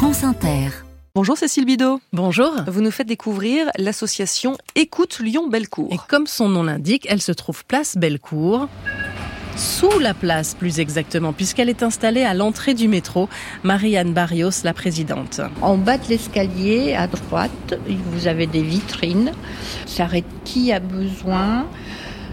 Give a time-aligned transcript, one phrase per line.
[0.00, 0.70] France Inter.
[1.14, 2.00] Bonjour Cécile Bidot.
[2.14, 2.50] Bonjour.
[2.68, 5.92] Vous nous faites découvrir l'association Écoute Lyon-Bellecour.
[5.92, 8.66] Et comme son nom l'indique, elle se trouve place Bellecour.
[9.56, 13.28] Sous la place, plus exactement, puisqu'elle est installée à l'entrée du métro.
[13.62, 15.42] Marianne Barrios, la présidente.
[15.60, 19.32] En bas de l'escalier, à droite, vous avez des vitrines.
[19.84, 21.66] S'arrête qui a besoin?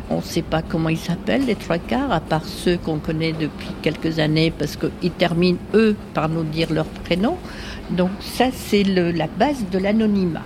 [0.10, 3.34] On ne sait pas comment ils s'appellent, les trois quarts, à part ceux qu'on connaît
[3.34, 7.38] depuis quelques années, parce qu'ils terminent, eux, par nous dire leur prénom.
[7.90, 10.44] Donc ça, c'est la base de l'anonymat.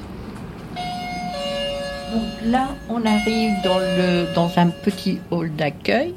[2.12, 6.14] Donc là, on arrive dans, un petit hall d'accueil.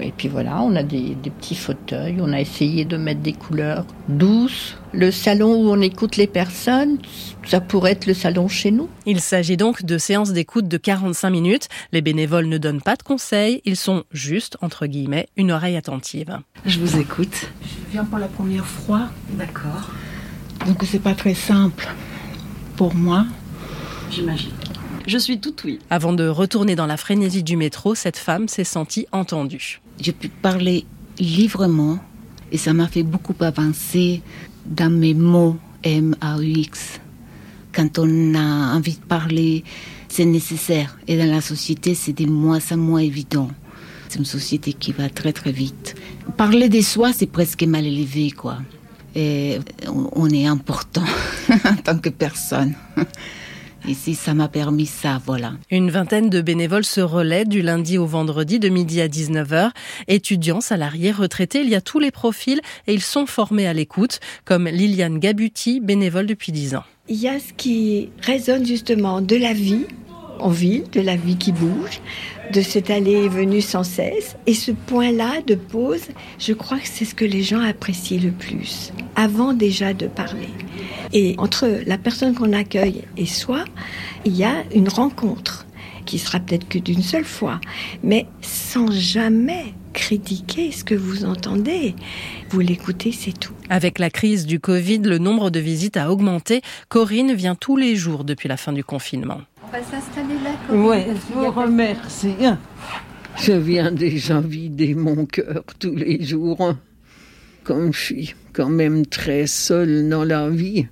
[0.00, 3.32] Et puis voilà, on a des, des, petits fauteuils, on a essayé de mettre des
[3.32, 4.76] couleurs douces.
[4.92, 6.98] Le salon où on écoute les personnes,
[7.46, 8.88] ça pourrait être le salon chez nous.
[9.06, 11.68] Il s'agit donc de séances d'écoute de 45 minutes.
[11.92, 16.38] Les bénévoles ne donnent pas de conseils, ils sont juste, entre guillemets, une oreille attentive.
[16.66, 17.48] Je vous écoute.
[17.62, 19.08] Je viens pour la première fois.
[19.30, 19.90] D'accord.
[20.66, 21.88] Donc c'est pas très simple
[22.76, 23.26] pour moi.
[24.10, 24.52] J'imagine.
[25.06, 25.78] Je suis tout oui.
[25.90, 29.80] Avant de retourner dans la frénésie du métro, cette femme s'est sentie entendue.
[30.00, 30.84] J'ai pu parler
[31.18, 31.98] librement
[32.52, 34.22] et ça m'a fait beaucoup avancer
[34.66, 37.00] dans mes mots M-A-U-X.
[37.72, 39.64] Quand on a envie de parler,
[40.08, 40.98] c'est nécessaire.
[41.08, 43.48] Et dans la société, c'est des mois à moins évident.
[44.08, 45.94] C'est une société qui va très très vite.
[46.36, 48.58] Parler de soi, c'est presque mal élevé, quoi.
[49.14, 49.58] Et
[49.88, 51.04] on est important
[51.64, 52.74] en tant que personne.
[53.86, 55.54] Ici, ça m'a permis ça, voilà.
[55.70, 59.70] Une vingtaine de bénévoles se relaient du lundi au vendredi de midi à 19h.
[60.08, 64.20] Étudiants, salariés, retraités, il y a tous les profils et ils sont formés à l'écoute,
[64.44, 66.84] comme Liliane Gabuti, bénévole depuis 10 ans.
[67.08, 69.86] Il y a ce qui résonne justement de la vie
[70.38, 72.00] en ville, de la vie qui bouge,
[72.52, 74.36] de cet aller et venu sans cesse.
[74.46, 76.08] Et ce point-là de pause,
[76.38, 80.48] je crois que c'est ce que les gens apprécient le plus, avant déjà de parler.
[81.12, 83.64] Et entre la personne qu'on accueille et soi,
[84.24, 85.66] il y a une rencontre
[86.06, 87.60] qui sera peut-être que d'une seule fois,
[88.02, 91.94] mais sans jamais critiquer ce que vous entendez.
[92.50, 93.52] Vous l'écoutez, c'est tout.
[93.68, 96.62] Avec la crise du Covid, le nombre de visites a augmenté.
[96.88, 99.42] Corinne vient tous les jours depuis la fin du confinement.
[99.64, 100.86] On va s'installer là, Corinne.
[100.86, 102.34] Oui, je vous remercie.
[103.36, 106.74] Je viens déjà vider mon cœur tous les jours.
[107.64, 110.86] Comme je suis quand même très seule dans la vie,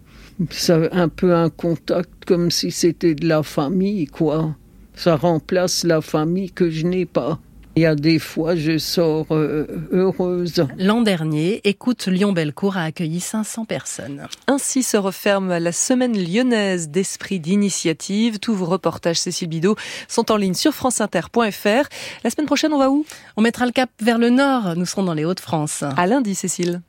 [0.51, 4.55] c'est un peu un contact comme si c'était de la famille, quoi.
[4.95, 7.41] Ça remplace la famille que je n'ai pas.
[7.77, 10.67] Il y a des fois, je sors euh, heureuse.
[10.77, 14.27] L'an dernier, Écoute Lyon-Bellecour a accueilli 500 personnes.
[14.49, 18.41] Ainsi se referme la semaine lyonnaise d'esprit d'initiative.
[18.41, 19.77] Tous vos reportages, Cécile Bidot,
[20.09, 21.89] sont en ligne sur franceinter.fr.
[22.25, 23.07] La semaine prochaine, on va où?
[23.37, 24.75] On mettra le cap vers le nord.
[24.77, 25.85] Nous serons dans les Hauts-de-France.
[25.97, 26.81] À lundi, Cécile.